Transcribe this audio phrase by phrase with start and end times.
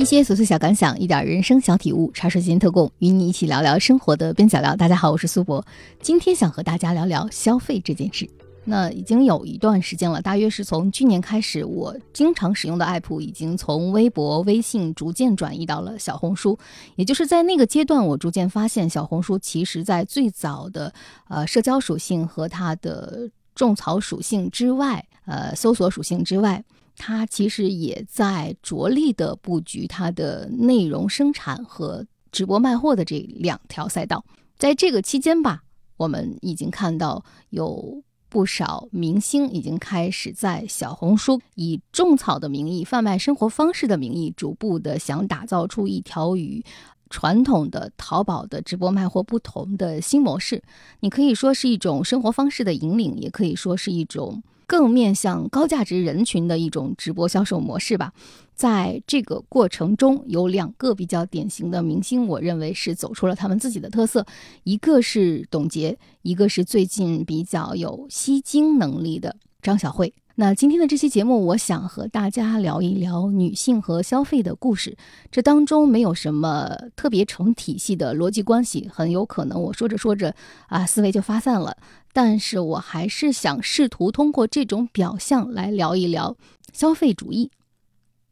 [0.00, 4.74] 一些琐碎小感想，一点人生小体悟，茶水间特供，与你一起聊聊生活的边角料。
[4.74, 5.62] 大家好，我是苏博，
[6.00, 8.26] 今天想和大家聊聊消费这件事。
[8.64, 16.58] 那已经有一段时间了，大约是从去年开始，我经常使用的 app 已经从微博、微信逐渐转移到了小红书。
[16.96, 20.90] 也就是在那个阶段，我逐渐发现，小红书其实在最早的
[21.28, 26.64] 呃社交属性和它的种草属性之外，呃搜索属性之外，
[27.00, 34.22] 它其实也在着力的布局它的内容生产和直播卖货的这两条赛道。
[34.58, 35.62] 在这个期间吧，
[35.96, 38.04] 我们已经看到有。
[38.32, 46.64] 不少明星已经开始在小红书以种草的名义、贩卖生活方式的名义，逐步的想打造出一条与
[47.10, 50.62] 传统的淘宝的直播卖货不同的新模式。
[51.00, 54.42] 你可以说是一种生活方式的引领，也可以说是一种。
[54.66, 58.12] 更面向高价值人群的一种直播销售模式吧。
[58.54, 64.24] 在这个过程中，有两个比较典型的明星，我认为是走出了他们自己的特色。
[64.62, 70.14] 一个是董洁，一个是最近比较有吸睛能力的张小慧。
[70.40, 74.96] 那今天的这期节目，我想和大家聊一聊女性和消费的故事。
[75.30, 80.34] 这当中没有什么特别成体系的逻辑关系，很有可能我说着说着
[80.68, 81.76] 啊，思维就发散了。
[82.14, 86.34] 但是我还是想试图通过这种表象来聊一聊
[86.72, 87.50] 消费主义。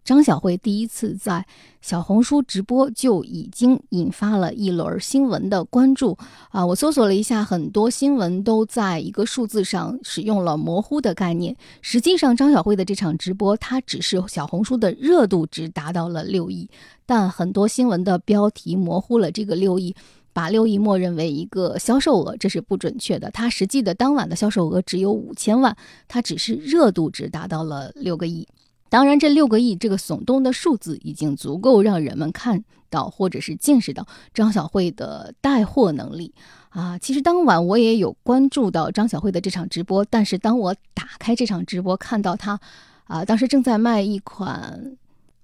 [0.09, 1.45] 张小慧第一次在
[1.83, 6.17] 小红书直播就已经引发了一轮新闻的关注
[6.49, 6.65] 啊！
[6.65, 11.55] 我搜索了一下，很多新闻都在一个数字上使用了模糊的概念。
[11.83, 16.71] 实际上，张小慧的这场直播，它只是小红书的热度值达到了六亿，
[17.05, 19.95] 但很多新闻的标题模糊了这个六亿，
[20.33, 23.31] 把六亿默认为一个销售额，这是不准确的。
[23.31, 25.77] 它实际的当晚的销售额只有五千万，
[26.09, 28.49] 它只是热度值达到了六个亿。
[28.91, 36.35] 当然，这六个亿这个耸动的数字已经足够让人们看到或者是见识到张小慧的带货能力
[36.71, 36.99] 啊。
[36.99, 42.59] 其实当晚我也有关注到张小慧的这场直播，但是当我打开这场直播，看到她
[43.05, 44.97] 啊，当时正在卖一款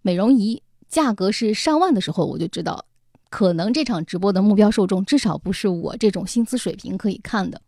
[0.03, 2.87] 美容仪，价格是上万的时候，我就知道，
[3.29, 7.61] 可能这场直播的目标受众至少不是我这种薪资水平可以看的。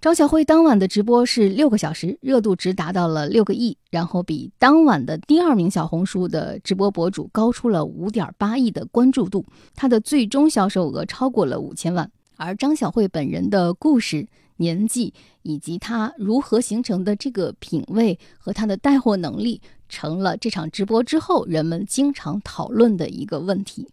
[0.00, 9.44] 张小慧当晚的直播是六个小时，热度值达到了六个亿，然后比当晚的第二名小红书的直播博主高出了五点八亿的关注度，
[9.74, 12.10] 他的最终销售额超过了五千万。
[12.36, 15.12] 而张小慧本人的故事、年纪
[15.42, 23.86] 以及她如何形成的这个品味和她的带货能力，成了这场直播之后人们经常讨论的一个问题。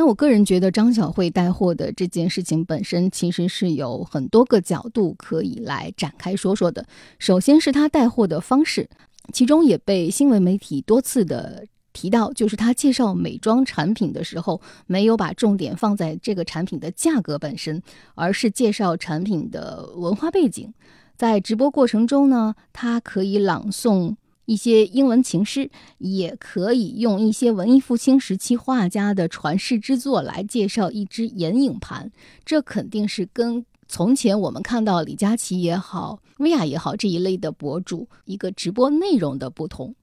[0.00, 6.86] 那我个人觉得，张小慧带货的这件事情本身其实是有很多个角度可以来展开说说的。
[7.18, 8.88] 首先是她带货的方式，
[9.30, 17.82] 其中也被新闻媒体多次的提到，就是她介绍美妆产品的时候，没有把重点放在这个产品的价格本身，
[18.14, 20.72] 而是介绍产品的文化背景。
[21.14, 24.16] 在直播过程中呢，她可以朗诵。
[24.50, 32.10] 一些英文情诗，也可以用一些文艺复兴时期画家的传世之作来介绍一只眼影盘。
[32.44, 39.94] 这肯定是跟从前我们看到李佳琦也好、薇娅也好这一类的博主一个直播内容的不同。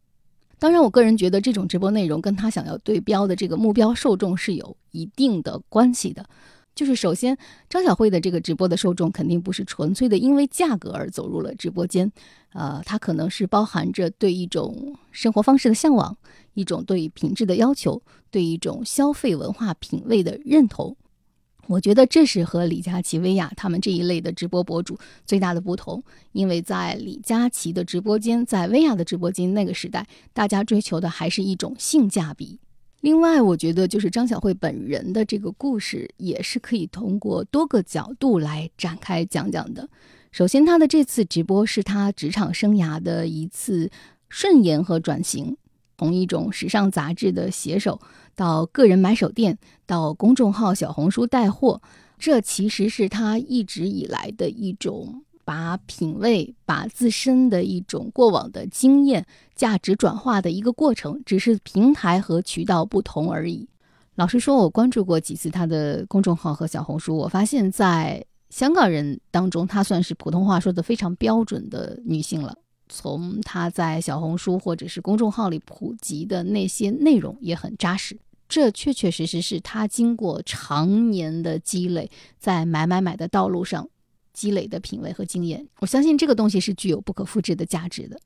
[0.58, 6.26] 当然，我个人觉得这种直播内容跟他想要对标的这个目标受众是有一定的关系的。
[6.78, 7.36] 就是首先，
[7.68, 12.12] 张小慧的这个直播的受众肯定不是纯粹的因为价格而走入了直播间，
[12.54, 16.16] 呃，它可能是包含着对一种生活方式的向往，
[16.54, 18.00] 一种对品质的要求，
[18.30, 20.96] 对一种消费文化品味的认同。
[21.66, 26.02] 我觉得这是和李佳琦、薇娅他们这一类的直播博主最大的不同，
[26.32, 32.60] 因为在李佳琦的直播间，在薇娅的直播间那个时代，大家追求的还是一种性价比。
[33.02, 39.88] 另外，我觉得就是张小慧本人的这个故事，也是可以通过多个角度来展开讲讲的。
[40.32, 43.90] 首先，她的这次直播是她职场生涯的一次
[44.30, 45.56] 顺延和转型，
[45.98, 48.02] 从一种时尚杂志的写手
[48.36, 51.82] 到个人买手店，到公众号小红书带货，
[52.18, 55.24] 这其实是她一直以来的一种。
[55.48, 63.66] 把品味、把自身的一种过往的经验、价值转化的一个过程，只是平台和渠道不同而已。
[64.16, 72.54] 老实说，我关注过几次她的公众号和小红书，我发现，在香港人当中，她算是普通话说的非常标准的女性了。
[72.90, 78.20] 从她在小红书或者是公众号里普及的那些内容也很扎实，
[78.50, 83.88] 这确确实实是她经过常年的积累，在买买买的道路上。
[84.38, 88.20] 积累的品味和经验，我相信这个东西是具有不可复制的价值的。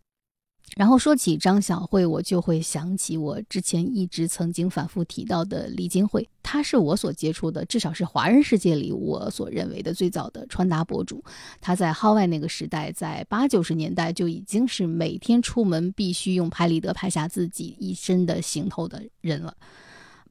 [0.75, 11.23] 然后说起张小慧，我就会想起我之前一直曾经反复提到的李金慧，她是我所接触的，至少是华人世界里我所认为的最早的穿搭博主。
[11.61, 19.55] 她在号外那个时代，在八九十年代就已经是每天出门必须用拍立得拍下自己一身的行头的人了。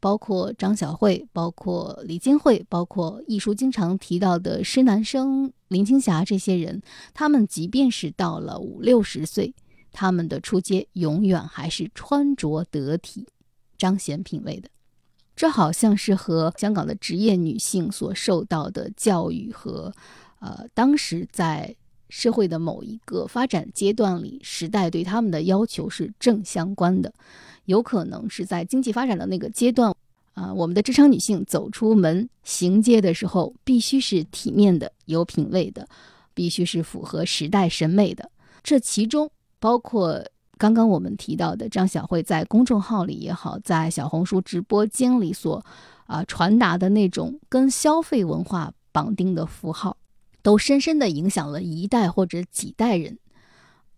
[0.00, 6.82] 包括张小慧，包括李金慧，包括艺术经常提到的施南生、林青霞这些人，
[7.14, 9.54] 他们即便是到了五六十岁。
[9.92, 13.26] 他们的出街永远还是穿着得体、
[13.76, 14.68] 彰显品味的，
[15.34, 19.92] 这好像是和香港的职业女性所受到的教育和，
[20.38, 21.74] 呃，当时在
[22.10, 27.12] 社会的某一个发展阶段里，时代对他们的要求是正相关的。
[27.64, 29.94] 有可能是在经济发展的那个阶段，
[30.34, 35.88] 啊，我们的职场女性走出门行街的时候，必须是体面的、有品位的，
[36.34, 38.30] 必须是符合时代审美的。
[38.62, 39.30] 这其中。
[39.62, 40.18] 包括
[40.56, 45.62] 刚刚我们提到的张小慧在公众号里也好，在小红书直播间里所
[46.06, 49.94] 啊传达的那种跟消费文化绑定的符号，
[50.42, 53.18] 都深深的影响了一代或者几代人。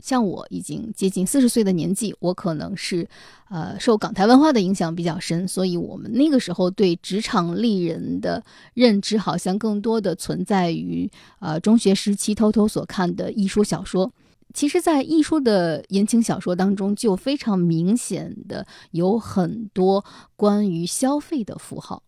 [0.01, 3.09] 像我已经接近四十岁的年纪，我可能是
[3.49, 8.43] 呃受港台文化的影响比较深，所以我们那个时候对职场丽人的
[8.75, 11.09] 认知，好像更多的存在于
[11.39, 14.13] 呃中学时期偷偷所看的艺术小说。
[14.53, 20.05] 其实，在艺术的言情小说当中，就非常明显的有很多
[20.37, 22.03] 关于消费的符号。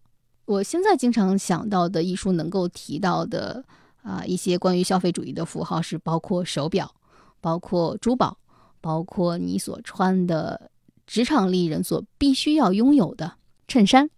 [0.45, 3.65] 我现在经常想到的艺术能够提到的
[4.05, 6.95] 啊一些关于消费主义的符号，是包括手表、
[7.41, 8.39] 包括珠宝、
[8.81, 10.71] 包括你所穿的
[11.07, 13.33] 职场丽人所必须要拥有的
[13.67, 14.09] 衬衫、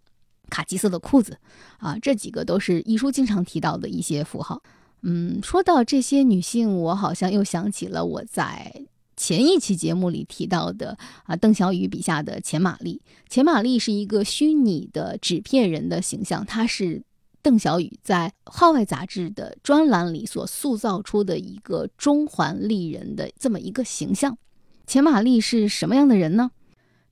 [0.51, 1.39] 卡其色的裤子
[1.79, 4.63] 啊，这几个都是艺术经常提到的一些符号。
[5.03, 8.87] 嗯，说到这些女性，我好像又想起了我在
[9.17, 13.01] 前一期节目里提到的啊，邓小雨笔下的钱玛丽。
[13.29, 17.03] 钱玛丽是一个虚拟的纸片人的形象，她是
[17.47, 24.37] 邓小宇在《号外》杂志的专栏里所塑造出的一个中环丽人的这么一个形象。
[24.85, 26.51] 钱玛丽是什么样的人呢？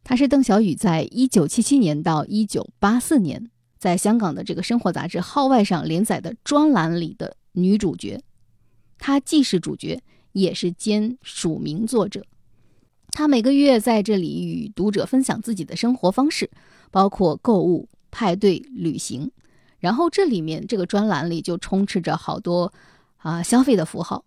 [0.02, 3.48] 她是邓小宇在一九七七年到一九八四年
[3.78, 7.36] 在香港的这个生活杂志《号外》上连载的专栏里的。
[7.52, 8.20] 女主角，
[8.98, 10.02] 她既是主角，
[10.32, 12.26] 也是兼署名作者。
[13.12, 16.50] 她每个月在这里与读者分享自己的生活方式，
[16.90, 19.30] 包括购物、派对、旅行。
[19.84, 22.72] 然后这里面这个专栏里就充斥着好多
[23.18, 24.24] 啊消费的符号。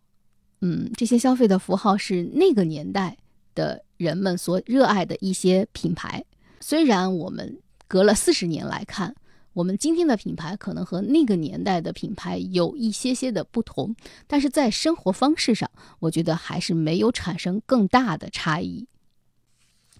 [0.62, 3.18] 嗯，这些消费的符号是那个年代
[3.56, 6.24] 的人们所热爱的一些品牌。
[6.60, 9.16] 虽然我们隔了四十年来看。
[9.54, 13.96] 我们今天的品牌可能和那个年代的品牌有一些些的不同，
[14.28, 15.68] 但是在生活方式上，
[15.98, 18.86] 我觉得还是没有产生更大的差异。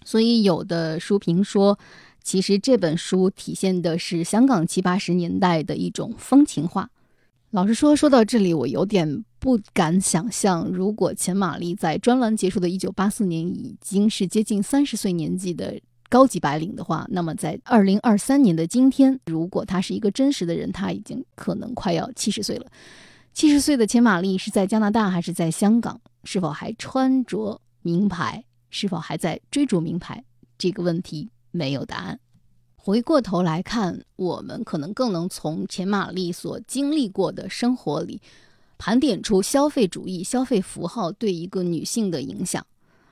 [0.04, 1.76] 所以有的书评说，
[2.28, 6.90] 其实这本书体现的是香港七八十年代的一种风情画。
[7.52, 15.80] 老实说，说到这里，我有点不敢想象，如果钱玛丽在专栏结束的一九八四年已经是接近三十岁年纪的。
[16.10, 22.66] 高级白领的话，那么在二零二三年的今天，如果他是一个真实的人，他已经可能快要七十岁了。
[23.32, 25.98] 七十岁的钱玛丽是在加拿大还是在香港？
[26.24, 28.44] 是否还穿着名牌？
[28.68, 30.22] 是否还在追逐名牌？
[30.58, 32.18] 这个问题没有答案。
[32.88, 38.18] 回过头来看，我们可能更能从钱玛丽所经历过的生活里，
[38.78, 42.66] 盘点出消费主义、消费符号对一个女性的影响。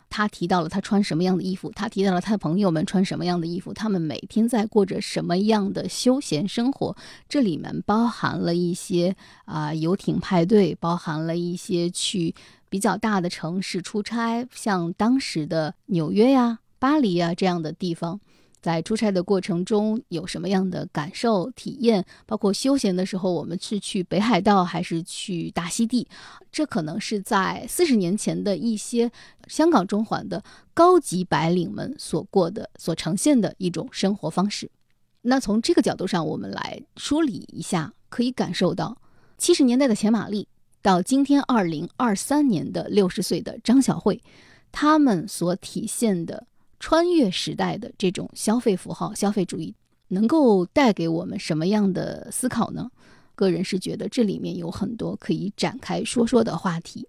[0.09, 6.97] 她提到了她穿什么样的衣服，她提到了她的朋友们穿什么样的衣服，他们每天在过着什么样的休闲生活。
[7.29, 9.15] 这里面包含了一些
[9.45, 12.35] 啊游艇派对，包含了一些去
[12.71, 18.19] 比较大的城市出差，像当时的纽约呀、巴黎呀这样的地方。
[18.67, 22.05] 在出差的过程中有什么样的感受体验？
[22.27, 26.09] 包括休闲的时候，我们是去北海道还是去大溪地？
[26.51, 29.09] 这可能是在四十年前的一些
[29.47, 30.43] 香港中环的
[30.75, 34.69] 高级白领们所过的、所呈现的一种生活方式。
[35.23, 39.01] 那从这个角度上，我们来梳理一下，可以感受到
[39.39, 40.49] 七十年代的钱玛丽
[40.83, 44.21] 到今天二零二三年的六十岁的张小慧，
[44.73, 46.49] 他们所体现的。
[46.79, 49.75] 穿越时代的这种消费符号、消费主义，
[50.09, 52.91] 能够带给我们什么样的思考呢？
[53.35, 57.07] 个人是觉得这里面有很多可以展开说说的话题。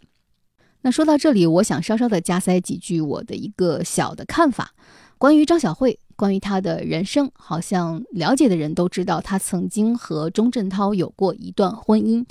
[0.81, 4.73] 那说到这里，我想稍稍的加塞几句我的一个小的看法，
[5.17, 12.25] 关于张小慧，关于她的人生，好像了解的人都知道，她曾经和钟镇涛有过一段婚姻。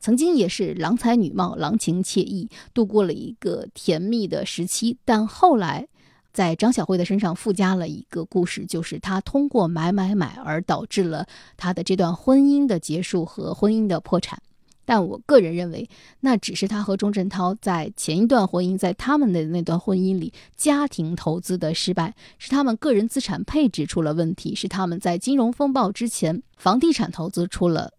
[0.00, 4.98] 曾经也是郎才女貌、郎情妾意，度过了一个甜蜜的时期。
[5.04, 5.88] 但后来，
[6.34, 11.26] 在张小慧的身上附加了一个故事，就是她通过买买买而导致了
[11.56, 14.42] 她的这段婚姻的结束和婚姻的破产。
[14.84, 15.88] 但我个人认为，
[16.20, 27.94] 那只是她和钟镇涛在前一段婚姻，在他们的那段婚姻里，家庭投资的失败，是他们个人资产配置出了问题，是他们在金融风暴之前房地产投资出了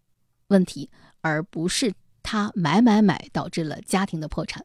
[0.50, 0.89] 问题，
[1.22, 4.63] 而不是他买买买导致了家庭的破产。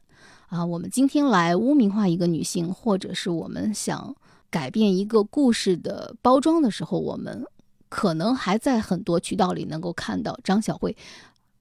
[0.51, 4.13] 啊，我们今天来污名化一个女性，或者是我们想
[4.49, 7.45] 改变一个故事的包装的时候，我们
[7.87, 10.93] 可能还在很多渠道里能够看到张小慧。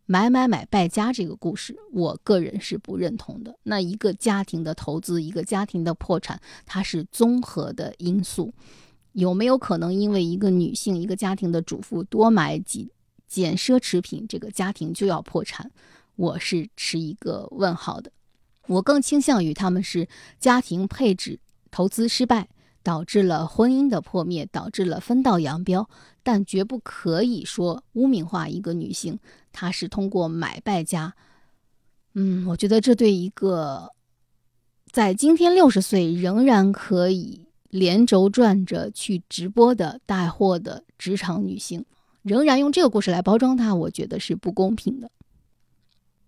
[0.06, 3.56] 买买买败家这个故事，我个人是不认同的。
[3.62, 8.52] 那一个家庭的投资，一个家庭的破产，它是综合的因素。
[9.12, 12.90] 有没有可能因为一个女性、一个家庭的主妇多买几
[13.28, 15.70] 件奢侈品，这个家庭就要破产？
[16.16, 18.10] 我是持一个问号的。
[18.70, 20.08] 我更倾向于他们是
[20.38, 21.38] 家庭配置
[21.70, 22.48] 投资失败。
[22.82, 25.86] 导致了婚姻的破灭，导致了分道扬镳，
[26.22, 29.18] 但绝不可以说污名化一个女性，
[29.52, 31.14] 她是通过买败家。
[32.14, 33.90] 嗯，我觉得这对一个
[34.90, 41.84] 在今天六十岁仍然可以连轴转着去直播的带货的职场女性，
[42.22, 45.10] 仍然用这个故事来包装她，我觉得是不公平的。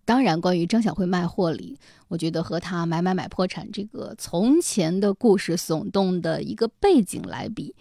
[0.04, 1.78] 当然，关于张小慧卖货里，
[2.09, 7.75] 我觉得和她买买买破产这个从前的故事耸动的一个背景来比，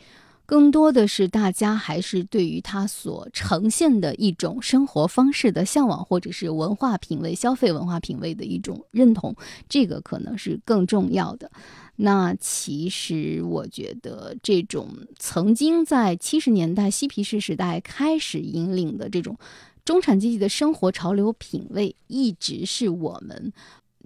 [0.45, 9.35] 更多的是大家还是对于她所呈现的一种生活方式的向往，或者是文化品味、消费文化品味的一种认同，
[9.67, 11.49] 这个可能是更重要的。
[11.95, 19.37] 那其实我觉得，这种曾经在七十年代嬉皮士时代开始引领的这种。
[19.83, 23.51] 中产阶级的生活潮流品味，一直是我们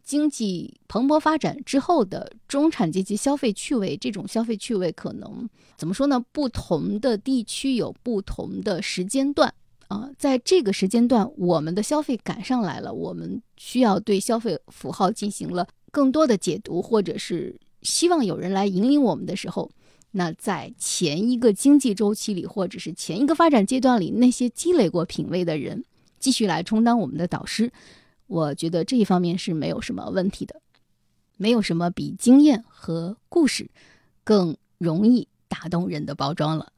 [0.03, 3.98] 经济蓬勃发展之后的中产阶级消费趣味。
[3.98, 6.24] 这种消费趣味可能怎么说呢？
[6.32, 9.53] 不同的地区有不同的时间段
[9.88, 19.70] 啊，在这个时间段，我们的消费赶上来了，我们需要对消费符号进行了更多的解读，或者是希望有人来引领我们的时候。
[20.17, 25.84] 那在前一个经济周期里，或者是前一个发展阶段里，那些积累过品味的人，
[26.19, 27.69] 继续来充当我们的导师，
[28.27, 30.62] 我觉得这一方面是没有什么问题的，
[31.36, 33.69] 没有什么比经验和故事
[34.24, 36.72] 更容易打动人的包装了。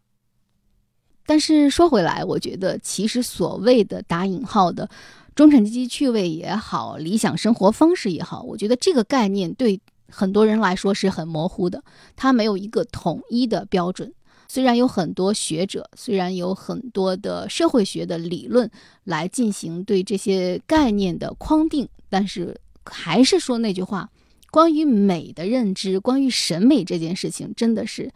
[1.27, 4.89] 但是说回来，我觉得其实所谓的打引号的
[5.35, 9.79] 中产阶级趣味也好，理想生活方式也好，我觉得这个概念对。
[10.09, 11.83] 很多人来说是很模糊的，
[12.15, 14.13] 它没有一个统一的标准。
[14.49, 18.69] 虽然有很多学者，虽然有很多的社会学的理论
[19.03, 24.09] 来进行对这些概念的框定，但是还是说那句话：
[24.49, 28.09] 关于美的认知，关于审美这件事情，真的是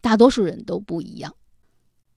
[0.00, 1.34] 大多数人都不一样。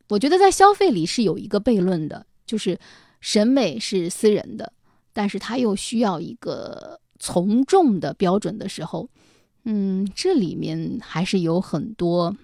[0.09, 2.77] 我觉得在消费里是有一个悖论的，就是
[3.21, 4.73] 审美是私人的，
[5.13, 9.07] 但是它又需要一个从众的标准的时候。
[9.63, 12.35] 嗯，这里面还是有很多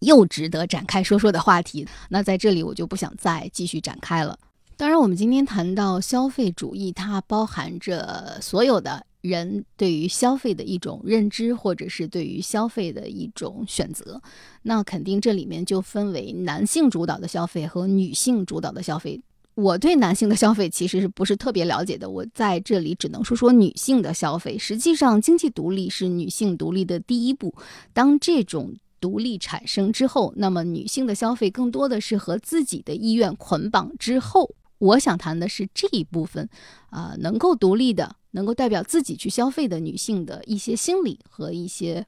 [0.00, 1.86] 又值得展开说说的话题。
[2.08, 4.38] 那在这里我就不想再继续展开了。
[4.78, 14.22] 当然，我们今天谈到消费主义，它包含着所有的人对于消费的一种认知，或者是对于消费的一种选择。
[14.62, 19.20] 那肯定这里面就分为男性主导的消费和女性主导的消费。
[19.60, 22.08] 我对男性的消费其实是不是特别了解的？
[22.08, 24.56] 我在这里只能说说女性的消费。
[24.56, 27.54] 实际上，经济独立是女性独立的第一步。
[27.92, 34.54] 当这种独立产生之后，那么女性的消费更多的是和自己的意愿捆绑之后。
[34.78, 36.48] 我想谈的是这一部分，
[36.88, 42.06] 啊，能够独立的、能够代表自己去消费的女性的一些心理和一些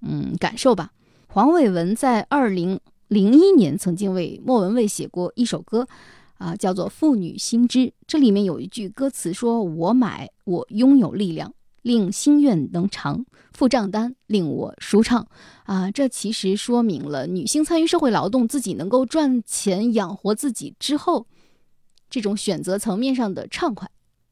[0.00, 0.90] 嗯感受吧。
[1.26, 5.86] 黄伟文在二零零一年曾经为莫文蔚写过一首歌。
[6.38, 7.92] 啊，叫做妇女心知。
[8.06, 15.26] 这里面有一句歌词说：“我买，我拥有力量，令心愿能偿；付账单，令我舒畅。”
[15.64, 21.26] 啊，这其实说明了女性参与社会劳动，自己能够赚钱养活自己之后，
[22.10, 23.88] 这种选择层面上的畅快。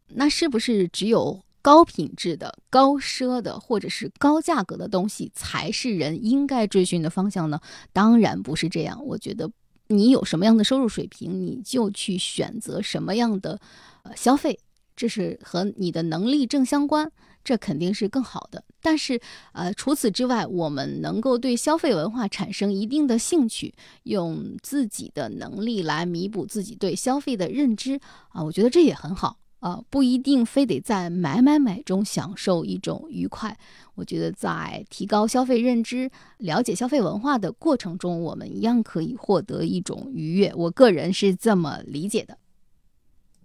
[0.09, 7.61] 那是不是只有高品质的、高奢的，或者是高价格的东西，才是人应该追寻的方向呢？
[7.92, 9.02] 当然不是这样。
[9.06, 9.50] 我觉得。
[9.96, 13.61] 你有什么样的收入水平，你就去选择什么样的
[14.02, 14.58] 呃消费，
[14.96, 17.11] 这是和你的能力正相关，
[17.44, 18.64] 这肯定是更好的。
[18.80, 19.20] 但是
[19.52, 29.38] 呃，除此之外，我们能够对消费文化产生一定的兴趣，用自己的能力来弥补自己对消费的认知啊，我觉得这也很好。
[29.62, 33.57] 啊，不一定非得在买买买中享受一种愉快。
[33.95, 40.52] 我觉得在提高消费认知、了解消费文化的过程中，我们一样可以获得一种愉悦。
[40.57, 42.37] 我个人是这么理解的。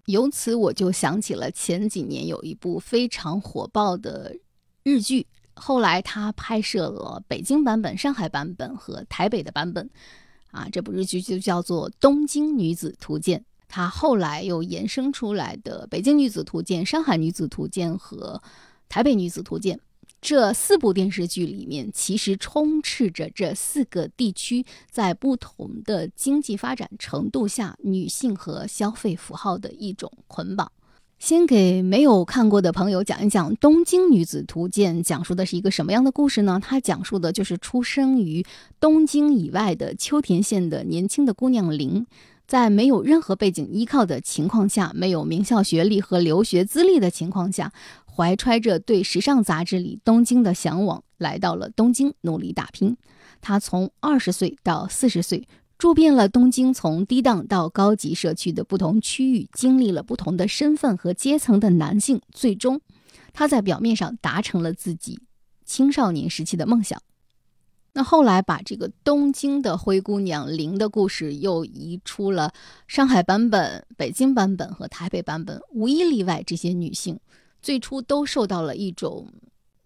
[0.08, 4.36] 由此我就想起了前几年有一部非常火爆的
[4.82, 9.88] 日剧，后来他拍摄了北京版本、上海版本和台北的版本。
[10.50, 13.40] 啊，这部日剧就叫做《东京女子图鉴》。
[13.68, 18.42] 它后来又衍生出来的《北京女子图鉴》《上海女子图鉴》和
[18.90, 19.78] 《台北女子图鉴》
[20.20, 30.72] 这四部电视剧里面，其实充斥着这四个地区在不同的经济发展程度下女性和消费符号的一种捆绑。
[31.20, 36.60] 先给没有看过的朋友讲一讲《东京女子图鉴》讲述的是一个什么样的故事呢？
[36.64, 38.46] 它讲述的就是出生于
[38.80, 42.06] 东京以外的秋田县的年轻的姑娘林。
[42.48, 47.74] 在没有任何背景依靠的情况下，没有名校学历和留学资历的情况下，
[48.06, 52.96] 怀揣着对时尚杂志里东京的向往，来到了东京努力打拼。
[53.42, 55.46] 他从二十岁到四十岁，
[55.78, 62.22] 住遍了东京从低档到高级社区的不同区域，经历了不同的身份和阶层的男性。
[62.32, 62.80] 最终，
[63.34, 65.20] 他在表面上达成了自己
[65.66, 67.02] 青少年时期的梦想。
[67.98, 72.54] 那后来把这个东京的灰姑娘林的故事又移出了
[72.88, 77.20] 上海版本、北京版本和台北版本，无一例外，这些女性
[77.60, 79.34] 最初都受到了一种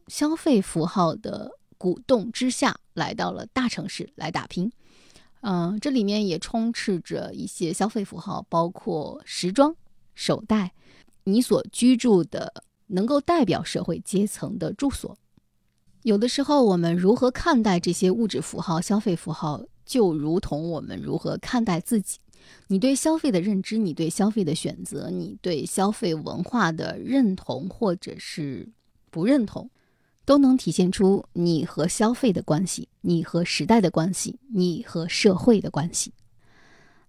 [0.07, 4.69] 消费符号的鼓动之下，来到了大城市来打拼。
[5.39, 9.73] 嗯，这里面也充斥着一些消费符号，包括时装、
[10.15, 10.73] 手袋，
[11.23, 15.17] 你所居住的能够代表社会阶层的住所。
[16.03, 22.17] 有的时候，我们如何看待这些物质符号、消费符号，就如同我们如何看待自己。
[22.67, 28.67] 你对消费的认知，你对消费的选择，你对消费文化的认同或者是
[29.11, 29.69] 不认同，
[30.25, 36.13] 都能体现出你和消费的关系，你和时代的关系，你和社会的关系。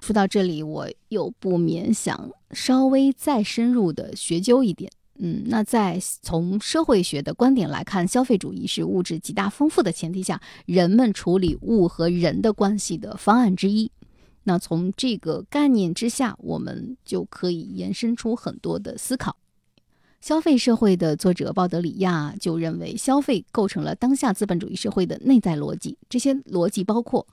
[0.00, 4.92] 说到这里，我又不免想稍微再深入的学究一点。
[5.18, 13.90] 嗯，那在从社会学的观点来看，消费主义是物质极大丰富的前提下，人们处理物和人的关系的方案之一。
[14.44, 19.36] 那从这个概念之下，我们就可以延伸出很多的思考。
[20.20, 25.98] 消费社会的作者鲍德里亚就认为，消费构成了当下资本主义社会的内在逻辑。
[26.08, 27.26] 这些逻辑包括：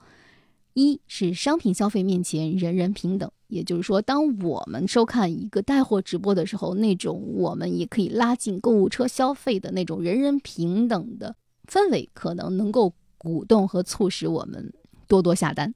[0.74, 3.30] 一是商品消费面前人人平等。
[3.48, 11.34] 也就是说，当我们收看一个带货直播的时候，那种我们也可以拉进购物车消费的那种人人平等的
[11.66, 14.72] 氛围，可能能够鼓动和促使我们
[15.08, 15.74] 多多下单。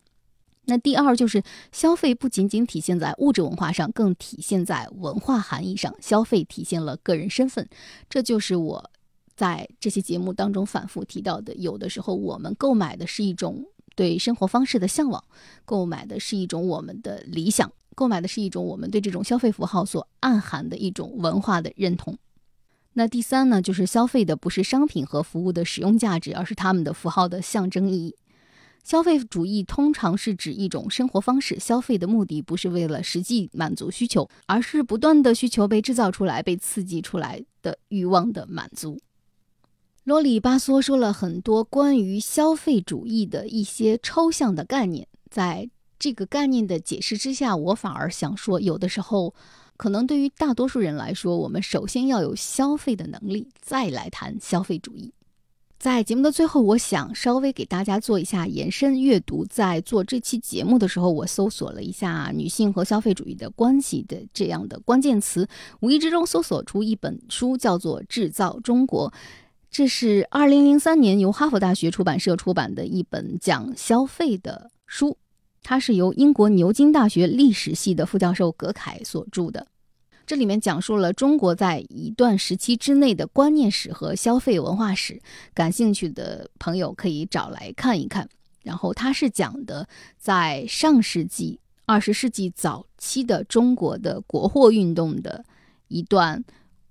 [0.67, 5.93] 那第二就是消费不仅仅体现在物质文化上，更体现在文化含义上。
[6.01, 7.69] 消费体现了个人身份，
[8.09, 8.91] 这就是我
[9.35, 11.53] 在这期节目当中反复提到的。
[11.57, 13.67] 有的时候，我们购买的是一种。
[13.95, 15.23] 对生活方式的向往，
[15.65, 22.17] 购买的是一种我们的理想，购买的是一种我们对这种消费符号所暗含的一种文化的认同。
[22.95, 28.15] 那第三呢，就是消费的不是商品和服务的使用价值，而是他们的符号的象征意义。
[28.85, 39.01] 消费主义通常是指一种生活方式，消费的目的不是为了实际满足需求，而是不断的需求被制造出来、被刺激出来的欲望的满足。
[40.05, 49.35] 啰里吧嗦说了很多关于消费主义的一些抽象的概念，在这个概念的解释之下，我反而想说，有的时候，
[49.79, 55.11] 可能对于大多数人来说，我们首先要有消费的能力，再来谈消费主义。
[55.79, 59.43] 在节目的最后，我想稍微给大家做一下延伸阅读。
[59.47, 65.49] 在做这期节目的时候，我搜索了一下女性和消费主义的关系的这样的关键词，
[65.81, 69.11] 无意之中搜索出一本书，叫做《制造中国》。
[69.75, 75.19] 这是二零零三年由哈佛大学出版社出版的一本讲消费的书，
[75.65, 79.67] 它是由英国牛津大学历史系的副教授葛凯所著的。
[80.25, 85.21] 这里面讲述了中国在一段时期之内的观念史和消费文化史，
[85.53, 88.29] 感兴趣的朋友可以找来看一看。
[88.63, 95.45] 然后它是讲的在上世纪二十世纪早期的中国的国货运动的
[95.89, 96.45] 一段。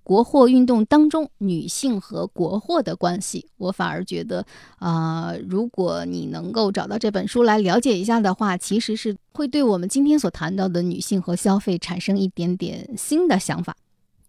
[0.04, 4.46] 国货运动当中，女性和国货的关系，我反而觉得，
[4.78, 13.76] 啊，如果你能够找到这本书来了解一下的话，其实是会对我们今天所谈到的女性和消费产生一点点新的想法。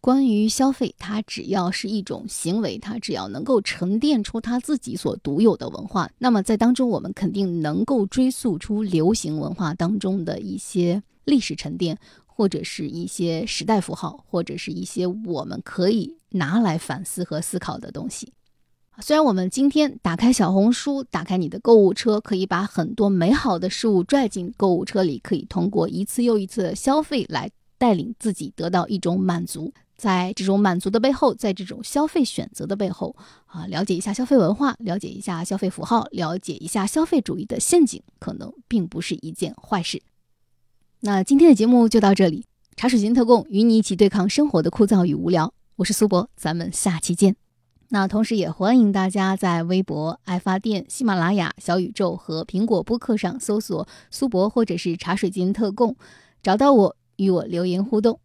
[0.00, 11.98] 关于消费，它只要是一种行为，它只要能够沉淀出它自己所独有的文化，那么在当中，我们肯定能够追溯出流行文化当中的一些历史沉淀。
[12.36, 18.32] 或者是一些时代符号，或者是一些我们可以拿来反思和思考的东西。
[19.00, 29.72] 虽然我们今天打开小红书，打开你的购物车，可以把很多美好的事物拽进购物车里，可以通过一次又一次的消费来带领自己得到一种满足。
[29.96, 33.14] 在这种满足的背后，在这种消费选择的背后，
[33.46, 40.02] 啊，了解一下消费文化，了解一下消费符号，了解一下消费主义的陷阱，可能并不是一件坏事。
[41.06, 45.52] 那今天的节目就到这里，茶水间特供，与你一起对抗生活的枯燥与无聊。
[45.76, 47.36] 我是苏博，咱们下期见。
[47.90, 55.94] 那同时也欢迎大家在微博、爱发电、喜马拉雅、小宇宙和苹果播客上搜索“苏博”或者是“茶水间特供”，
[56.42, 58.18] 找到我，与我留言互动。